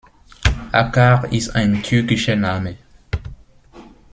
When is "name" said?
2.35-2.75